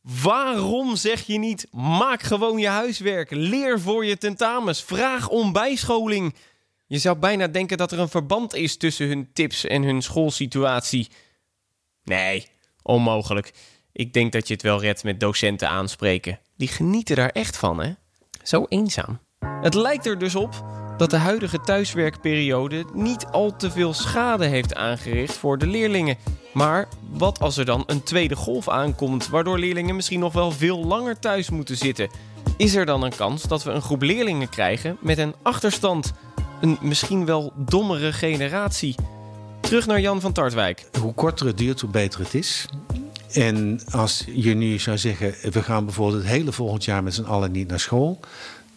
Waarom 0.00 0.96
zeg 0.96 1.26
je 1.26 1.38
niet: 1.38 1.66
maak 1.72 2.22
gewoon 2.22 2.58
je 2.58 2.68
huiswerk, 2.68 3.30
leer 3.30 3.80
voor 3.80 4.04
je 4.04 4.18
tentamens, 4.18 4.82
vraag 4.82 5.28
om 5.28 5.52
bijscholing? 5.52 6.34
Je 6.86 6.98
zou 6.98 7.18
bijna 7.18 7.46
denken 7.46 7.76
dat 7.76 7.92
er 7.92 7.98
een 7.98 8.08
verband 8.08 8.54
is 8.54 8.76
tussen 8.76 9.08
hun 9.08 9.30
tips 9.32 9.64
en 9.64 9.82
hun 9.82 10.02
schoolsituatie. 10.02 11.08
Nee, 12.04 12.46
onmogelijk. 12.82 13.52
Ik 13.92 14.12
denk 14.12 14.32
dat 14.32 14.48
je 14.48 14.54
het 14.54 14.62
wel 14.62 14.80
redt 14.80 15.04
met 15.04 15.20
docenten 15.20 15.68
aanspreken. 15.68 16.38
Die 16.56 16.68
genieten 16.68 17.16
daar 17.16 17.30
echt 17.30 17.56
van, 17.56 17.80
hè? 17.80 17.92
Zo 18.42 18.66
eenzaam. 18.68 19.20
Het 19.60 19.74
lijkt 19.74 20.06
er 20.06 20.18
dus 20.18 20.34
op 20.34 20.64
dat 21.00 21.10
de 21.10 21.16
huidige 21.16 21.60
thuiswerkperiode 21.60 22.84
niet 22.92 23.26
al 23.26 23.56
te 23.56 23.70
veel 23.70 23.94
schade 23.94 24.46
heeft 24.46 24.74
aangericht 24.74 25.36
voor 25.36 25.58
de 25.58 25.66
leerlingen. 25.66 26.16
Maar 26.52 26.88
wat 27.10 27.40
als 27.40 27.56
er 27.56 27.64
dan 27.64 27.82
een 27.86 28.02
tweede 28.02 28.36
golf 28.36 28.68
aankomt, 28.68 29.28
waardoor 29.28 29.58
leerlingen 29.58 29.94
misschien 29.94 30.20
nog 30.20 30.32
wel 30.32 30.50
veel 30.50 30.84
langer 30.84 31.18
thuis 31.18 31.50
moeten 31.50 31.76
zitten? 31.76 32.10
Is 32.56 32.74
er 32.74 32.86
dan 32.86 33.02
een 33.02 33.16
kans 33.16 33.42
dat 33.42 33.62
we 33.62 33.70
een 33.70 33.82
groep 33.82 34.02
leerlingen 34.02 34.48
krijgen 34.48 34.96
met 35.00 35.18
een 35.18 35.34
achterstand? 35.42 36.12
Een 36.60 36.78
misschien 36.80 37.24
wel 37.24 37.52
dommere 37.56 38.12
generatie? 38.12 38.94
Terug 39.60 39.86
naar 39.86 40.00
Jan 40.00 40.20
van 40.20 40.32
Tartwijk. 40.32 40.88
Hoe 41.00 41.14
korter 41.14 41.46
het 41.46 41.58
duurt, 41.58 41.80
hoe 41.80 41.90
beter 41.90 42.20
het 42.20 42.34
is. 42.34 42.66
En 43.32 43.80
als 43.90 44.24
je 44.34 44.54
nu 44.54 44.78
zou 44.78 44.98
zeggen, 44.98 45.34
we 45.50 45.62
gaan 45.62 45.84
bijvoorbeeld 45.84 46.22
het 46.22 46.32
hele 46.32 46.52
volgend 46.52 46.84
jaar 46.84 47.02
met 47.02 47.14
z'n 47.14 47.22
allen 47.22 47.52
niet 47.52 47.68
naar 47.68 47.80
school. 47.80 48.20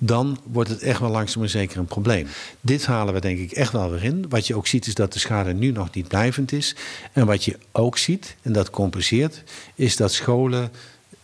Dan 0.05 0.39
wordt 0.43 0.69
het 0.69 0.81
echt 0.81 0.99
wel 0.99 1.09
langzaam 1.09 1.39
maar 1.39 1.49
zeker 1.49 1.77
een 1.77 1.85
probleem. 1.85 2.27
Dit 2.61 2.85
halen 2.85 3.13
we 3.13 3.19
denk 3.19 3.39
ik 3.39 3.51
echt 3.51 3.71
wel 3.71 3.91
weer 3.91 4.03
in. 4.03 4.25
Wat 4.29 4.47
je 4.47 4.55
ook 4.55 4.67
ziet 4.67 4.87
is 4.87 4.95
dat 4.95 5.13
de 5.13 5.19
schade 5.19 5.53
nu 5.53 5.71
nog 5.71 5.93
niet 5.93 6.07
blijvend 6.07 6.51
is. 6.51 6.75
En 7.13 7.25
wat 7.25 7.45
je 7.45 7.57
ook 7.71 7.97
ziet, 7.97 8.35
en 8.41 8.53
dat 8.53 8.69
compenseert, 8.69 9.43
is 9.75 9.95
dat 9.95 10.13
scholen 10.13 10.71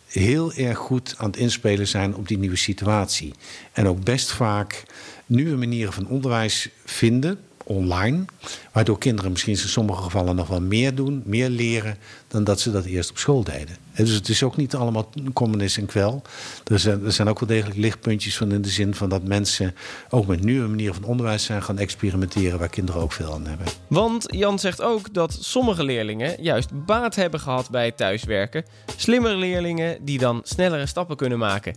heel 0.07 0.53
erg 0.53 0.77
goed 0.77 1.15
aan 1.17 1.27
het 1.27 1.37
inspelen 1.37 1.87
zijn 1.87 2.15
op 2.15 2.27
die 2.27 2.37
nieuwe 2.37 2.55
situatie. 2.55 3.33
En 3.71 3.87
ook 3.87 4.03
best 4.03 4.31
vaak 4.31 4.83
nieuwe 5.25 5.55
manieren 5.57 5.93
van 5.93 6.07
onderwijs 6.07 6.69
vinden 6.85 7.39
online. 7.69 8.25
Waardoor 8.71 8.97
kinderen 8.97 9.31
misschien 9.31 9.53
in 9.53 9.59
sommige 9.59 10.01
gevallen 10.01 10.35
nog 10.35 10.47
wel 10.47 10.61
meer 10.61 10.95
doen, 10.95 11.21
meer 11.25 11.49
leren, 11.49 11.97
dan 12.27 12.43
dat 12.43 12.59
ze 12.59 12.71
dat 12.71 12.85
eerst 12.85 13.09
op 13.09 13.17
school 13.17 13.43
deden. 13.43 13.77
En 13.91 14.05
dus 14.05 14.13
het 14.13 14.29
is 14.29 14.43
ook 14.43 14.57
niet 14.57 14.75
allemaal 14.75 15.09
communis 15.33 15.77
en 15.77 15.85
kwel. 15.85 16.21
Er 16.63 16.79
zijn, 16.79 17.05
er 17.05 17.11
zijn 17.11 17.27
ook 17.27 17.39
wel 17.39 17.49
degelijk 17.49 17.77
lichtpuntjes 17.77 18.37
van 18.37 18.51
in 18.51 18.61
de 18.61 18.69
zin 18.69 18.95
van 18.95 19.09
dat 19.09 19.23
mensen 19.23 19.75
ook 20.09 20.27
met 20.27 20.43
nieuwe 20.43 20.67
manieren 20.67 20.95
van 20.95 21.03
onderwijs 21.03 21.43
zijn 21.43 21.63
gaan 21.63 21.77
experimenteren 21.77 22.59
waar 22.59 22.69
kinderen 22.69 23.01
ook 23.01 23.11
veel 23.11 23.33
aan 23.33 23.47
hebben. 23.47 23.67
Want 23.87 24.25
Jan 24.27 24.59
zegt 24.59 24.81
ook 24.81 25.13
dat 25.13 25.37
sommige 25.39 25.83
leerlingen 25.83 26.43
juist 26.43 26.85
baat 26.85 27.15
hebben 27.15 27.39
gehad 27.39 27.69
bij 27.69 27.85
het 27.85 27.97
thuiswerken. 27.97 28.65
Slimmere 28.95 29.35
leerlingen 29.35 30.05
die 30.05 30.17
dan 30.17 30.41
snellere 30.43 30.85
stappen 30.85 31.17
kunnen 31.17 31.37
maken. 31.37 31.73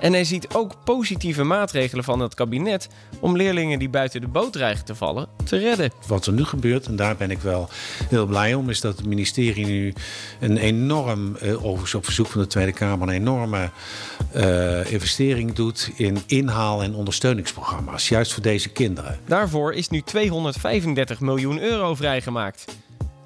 En 0.00 0.12
hij 0.12 0.24
ziet 0.24 0.54
ook 0.54 0.74
positieve 0.84 1.42
maatregelen 1.42 2.04
van 2.04 2.20
het 2.20 2.34
kabinet 2.34 2.88
om 3.20 3.36
leerlingen 3.36 3.78
die 3.78 3.88
buiten 3.88 4.20
de 4.20 4.28
boot 4.28 4.52
dreigen 4.52 4.84
te 4.84 4.94
vallen 4.94 5.28
te 5.44 5.56
redden. 5.56 5.92
Wat 6.06 6.26
er 6.26 6.32
nu 6.32 6.44
gebeurt, 6.44 6.86
en 6.86 6.96
daar 6.96 7.16
ben 7.16 7.30
ik 7.30 7.38
wel 7.38 7.68
heel 8.08 8.26
blij 8.26 8.54
om, 8.54 8.70
is 8.70 8.80
dat 8.80 8.96
het 8.96 9.06
ministerie 9.06 9.66
nu 9.66 9.92
een 10.40 10.56
enorm, 10.56 11.36
eh, 11.36 11.64
overigens 11.64 11.94
op 11.94 12.04
verzoek 12.04 12.26
van 12.26 12.40
de 12.40 12.46
Tweede 12.46 12.72
Kamer, 12.72 13.08
een 13.08 13.14
enorme 13.14 13.70
uh, 14.36 14.92
investering 14.92 15.52
doet 15.52 15.90
in 15.96 16.18
inhaal- 16.26 16.82
en 16.82 16.94
ondersteuningsprogramma's, 16.94 18.08
juist 18.08 18.32
voor 18.32 18.42
deze 18.42 18.68
kinderen. 18.68 19.18
Daarvoor 19.26 19.72
is 19.72 19.88
nu 19.88 20.00
235 20.00 21.20
miljoen 21.20 21.60
euro 21.60 21.94
vrijgemaakt. 21.94 22.64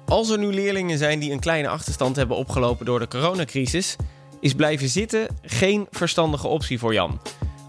Als 0.05 0.29
er 0.29 0.37
nu 0.37 0.53
leerlingen 0.53 0.97
zijn 0.97 1.19
die 1.19 1.31
een 1.31 1.39
kleine 1.39 1.67
achterstand 1.67 2.15
hebben 2.15 2.37
opgelopen 2.37 2.85
door 2.85 2.99
de 2.99 3.07
coronacrisis, 3.07 3.95
is 4.45 4.53
blijven 4.53 4.89
zitten 4.89 5.27
geen 5.41 5.87
verstandige 5.91 6.47
optie 6.47 6.79
voor 6.79 6.93
Jan. 6.93 7.19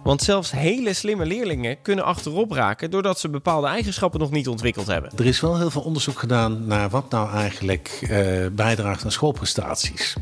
Want 0.02 0.23
zelfs 0.23 0.50
hele 0.50 0.92
slimme 0.92 1.26
leerlingen 1.26 1.83
kunnen 1.83 2.04
achterop 2.04 2.52
raken 2.52 2.90
doordat 2.90 3.21
ze 3.21 3.28
bepaalde 3.28 3.66
eigenschappen 3.66 4.21
nog 4.21 4.30
niet 4.30 4.49
ontwikkeld 4.49 4.87
hebben. 4.87 5.11
Er 5.16 5.26
is 5.26 5.40
wel 5.40 5.59
heel 5.59 5.71
veel 5.71 5.83
onderzoek 5.83 6.18
gedaan 6.18 6.66
naar 6.66 6.88
wat 6.88 7.11
nou 7.11 7.30
eigenlijk 7.30 7.99
uh, 8.02 8.47
bijdraagt 8.52 9.04
aan 9.04 9.12
schoolprestaties. 9.12 10.14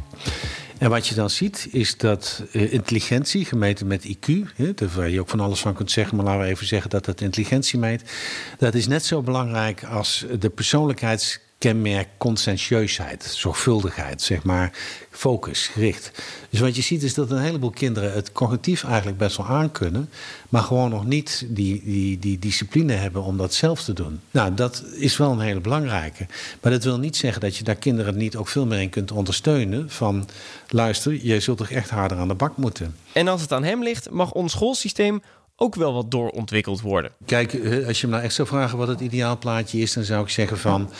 En 0.78 0.90
wat 0.90 1.06
je 1.06 1.14
dan 1.14 1.30
ziet 1.30 1.68
is 1.70 1.96
dat 1.96 2.42
uh, 2.52 2.72
intelligentie 2.72 3.44
gemeten 3.44 3.86
met 3.86 4.08
IQ, 4.08 4.26
hè, 4.56 4.72
waar 4.94 5.10
je 5.10 5.20
ook 5.20 5.28
van 5.28 5.40
alles 5.40 5.60
van 5.60 5.74
kunt 5.74 5.90
zeggen, 5.90 6.16
maar 6.16 6.24
laten 6.24 6.40
we 6.40 6.46
even 6.46 6.66
zeggen 6.66 6.90
dat 6.90 7.04
dat 7.04 7.20
intelligentie 7.20 7.78
meet, 7.78 8.02
dat 8.58 8.74
is 8.74 8.86
net 8.86 9.04
zo 9.04 9.22
belangrijk 9.22 9.84
als 9.84 10.26
de 10.38 10.50
persoonlijkheids 10.50 11.40
kenmerk 11.64 12.08
conscientieusheid, 12.18 13.24
zorgvuldigheid, 13.24 14.22
zeg 14.22 14.42
maar, 14.42 14.72
focus, 15.10 15.66
gericht. 15.66 16.10
Dus 16.50 16.60
wat 16.60 16.76
je 16.76 16.82
ziet 16.82 17.02
is 17.02 17.14
dat 17.14 17.30
een 17.30 17.42
heleboel 17.42 17.70
kinderen 17.70 18.12
het 18.12 18.32
cognitief 18.32 18.84
eigenlijk 18.84 19.18
best 19.18 19.36
wel 19.36 19.46
aankunnen, 19.46 20.10
maar 20.48 20.62
gewoon 20.62 20.90
nog 20.90 21.06
niet 21.06 21.46
die, 21.48 21.82
die, 21.84 22.18
die 22.18 22.38
discipline 22.38 22.92
hebben 22.92 23.22
om 23.22 23.36
dat 23.36 23.54
zelf 23.54 23.82
te 23.82 23.92
doen. 23.92 24.20
Nou, 24.30 24.54
dat 24.54 24.84
is 24.94 25.16
wel 25.16 25.32
een 25.32 25.40
hele 25.40 25.60
belangrijke. 25.60 26.26
Maar 26.60 26.72
dat 26.72 26.84
wil 26.84 26.98
niet 26.98 27.16
zeggen 27.16 27.40
dat 27.40 27.56
je 27.56 27.64
daar 27.64 27.74
kinderen 27.74 28.16
niet 28.16 28.36
ook 28.36 28.48
veel 28.48 28.66
meer 28.66 28.80
in 28.80 28.90
kunt 28.90 29.12
ondersteunen 29.12 29.90
van, 29.90 30.28
luister, 30.68 31.26
je 31.26 31.40
zult 31.40 31.58
toch 31.58 31.70
echt 31.70 31.90
harder 31.90 32.18
aan 32.18 32.28
de 32.28 32.34
bak 32.34 32.56
moeten. 32.56 32.96
En 33.12 33.28
als 33.28 33.40
het 33.40 33.52
aan 33.52 33.64
hem 33.64 33.82
ligt, 33.82 34.10
mag 34.10 34.32
ons 34.32 34.52
schoolsysteem 34.52 35.22
ook 35.56 35.74
wel 35.74 35.92
wat 35.92 36.10
doorontwikkeld 36.10 36.80
worden. 36.80 37.12
Kijk, 37.26 37.52
als 37.86 38.00
je 38.00 38.06
me 38.06 38.12
nou 38.12 38.24
echt 38.24 38.34
zou 38.34 38.48
vragen 38.48 38.78
wat 38.78 38.88
het 38.88 39.00
ideaalplaatje 39.00 39.78
is, 39.78 39.92
dan 39.92 40.04
zou 40.04 40.22
ik 40.22 40.28
zeggen 40.28 40.58
van 40.58 40.90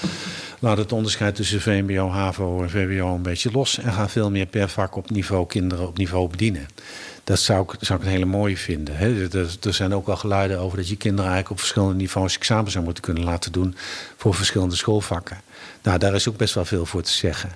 laat 0.58 0.78
het 0.78 0.92
onderscheid 0.92 1.34
tussen 1.34 1.60
VMBO, 1.60 2.08
HAVO 2.08 2.62
en 2.62 2.70
VWO 2.70 3.14
een 3.14 3.22
beetje 3.22 3.50
los 3.52 3.78
en 3.78 3.92
ga 3.92 4.08
veel 4.08 4.30
meer 4.30 4.46
per 4.46 4.68
vak 4.68 4.96
op 4.96 5.10
niveau 5.10 5.46
kinderen 5.46 5.86
op 5.88 5.98
niveau 5.98 6.28
bedienen. 6.28 6.66
Dat 7.24 7.38
zou 7.38 7.62
ik, 7.62 7.76
zou 7.80 8.00
een 8.00 8.06
hele 8.06 8.24
mooie 8.24 8.56
vinden. 8.56 8.96
Hè. 8.96 9.28
Er, 9.28 9.56
er, 9.60 9.74
zijn 9.74 9.94
ook 9.94 10.06
wel 10.06 10.16
geluiden 10.16 10.58
over 10.58 10.76
dat 10.76 10.88
je 10.88 10.96
kinderen 10.96 11.30
eigenlijk 11.30 11.50
op 11.50 11.58
verschillende 11.58 11.94
niveaus 11.94 12.36
examen 12.36 12.70
zou 12.70 12.84
moeten 12.84 13.02
kunnen 13.02 13.24
laten 13.24 13.52
doen 13.52 13.76
voor 14.16 14.34
verschillende 14.34 14.76
schoolvakken. 14.76 15.40
Nou, 15.82 15.98
daar 15.98 16.14
is 16.14 16.28
ook 16.28 16.36
best 16.36 16.54
wel 16.54 16.64
veel 16.64 16.86
voor 16.86 17.02
te 17.02 17.10
zeggen. 17.10 17.50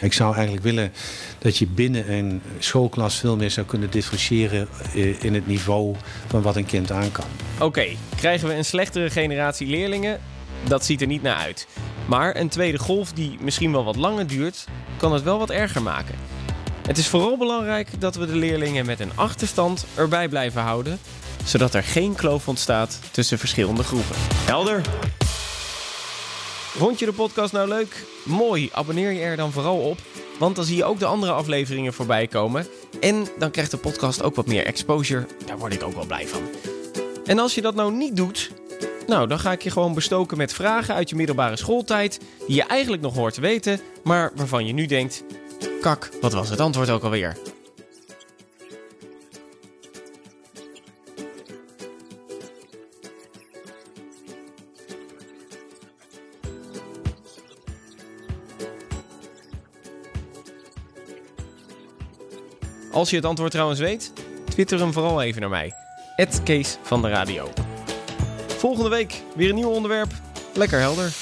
Ik 0.00 0.12
zou 0.12 0.34
eigenlijk 0.34 0.64
willen 0.64 0.92
dat 1.38 1.56
je 1.56 1.66
binnen 1.66 2.12
een 2.12 2.42
schoolklas 2.58 3.18
veel 3.18 3.36
meer 3.36 3.50
zou 3.50 3.66
kunnen 3.66 3.90
differentiëren 3.90 4.68
eh, 4.94 5.22
in 5.24 5.34
het 5.34 5.46
niveau 5.46 5.96
van 6.26 6.42
wat 6.42 6.56
een 6.56 6.66
kind 6.66 6.92
aan 6.92 7.12
kan. 7.12 7.26
Oké, 7.58 7.86
krijgen 8.16 8.48
we 8.48 8.54
een 8.54 8.64
slechtere 8.64 9.10
generatie 9.10 9.66
leerlingen? 9.66 10.20
Dat 10.64 10.84
ziet 10.84 11.00
er 11.00 11.06
niet 11.06 11.22
naar 11.22 11.36
uit. 11.36 11.66
Maar 12.06 12.36
een 12.36 12.48
tweede 12.48 12.78
golf 12.78 13.12
die 13.12 13.36
misschien 13.40 13.72
wel 13.72 13.84
wat 13.84 13.96
langer 13.96 14.26
duurt, 14.26 14.64
kan 14.96 15.12
het 15.12 15.22
wel 15.22 15.38
wat 15.38 15.50
erger 15.50 15.82
maken. 15.82 16.31
Het 16.86 16.98
is 16.98 17.08
vooral 17.08 17.36
belangrijk 17.36 18.00
dat 18.00 18.14
we 18.14 18.26
de 18.26 18.36
leerlingen 18.36 18.86
met 18.86 19.00
een 19.00 19.16
achterstand 19.16 19.86
erbij 19.94 20.28
blijven 20.28 20.60
houden, 20.60 20.98
zodat 21.44 21.74
er 21.74 21.82
geen 21.82 22.14
kloof 22.14 22.48
ontstaat 22.48 22.98
tussen 23.10 23.38
verschillende 23.38 23.82
groepen. 23.82 24.16
Helder? 24.44 24.80
Vond 26.76 26.98
je 26.98 27.06
de 27.06 27.12
podcast 27.12 27.52
nou 27.52 27.68
leuk? 27.68 28.04
Mooi, 28.24 28.68
abonneer 28.72 29.10
je 29.10 29.20
er 29.20 29.36
dan 29.36 29.52
vooral 29.52 29.78
op, 29.78 29.98
want 30.38 30.56
dan 30.56 30.64
zie 30.64 30.76
je 30.76 30.84
ook 30.84 30.98
de 30.98 31.06
andere 31.06 31.32
afleveringen 31.32 31.92
voorbij 31.92 32.26
komen. 32.26 32.66
En 33.00 33.26
dan 33.38 33.50
krijgt 33.50 33.70
de 33.70 33.76
podcast 33.76 34.22
ook 34.22 34.34
wat 34.34 34.46
meer 34.46 34.66
exposure, 34.66 35.26
daar 35.46 35.58
word 35.58 35.74
ik 35.74 35.82
ook 35.82 35.94
wel 35.94 36.06
blij 36.06 36.26
van. 36.26 36.42
En 37.24 37.38
als 37.38 37.54
je 37.54 37.62
dat 37.62 37.74
nou 37.74 37.92
niet 37.92 38.16
doet, 38.16 38.50
nou, 39.06 39.26
dan 39.26 39.38
ga 39.38 39.52
ik 39.52 39.62
je 39.62 39.70
gewoon 39.70 39.94
bestoken 39.94 40.36
met 40.36 40.52
vragen 40.52 40.94
uit 40.94 41.08
je 41.08 41.16
middelbare 41.16 41.56
schooltijd. 41.56 42.20
die 42.46 42.56
je 42.56 42.62
eigenlijk 42.62 43.02
nog 43.02 43.14
hoort 43.14 43.34
te 43.34 43.40
weten, 43.40 43.80
maar 44.02 44.32
waarvan 44.34 44.66
je 44.66 44.72
nu 44.72 44.86
denkt: 44.86 45.24
kak, 45.80 46.10
wat 46.20 46.32
was 46.32 46.48
het 46.48 46.60
antwoord 46.60 46.90
ook 46.90 47.02
alweer? 47.02 47.36
Als 62.92 63.10
je 63.10 63.16
het 63.16 63.24
antwoord 63.24 63.50
trouwens 63.50 63.80
weet, 63.80 64.12
twitter 64.44 64.78
hem 64.78 64.92
vooral 64.92 65.22
even 65.22 65.40
naar 65.40 65.50
mij. 65.50 65.72
Kees 66.44 66.78
van 66.82 67.02
de 67.02 67.08
Radio. 67.08 67.48
Volgende 68.46 68.88
week 68.88 69.22
weer 69.36 69.48
een 69.48 69.54
nieuw 69.54 69.70
onderwerp. 69.70 70.10
Lekker 70.54 70.78
helder. 70.78 71.12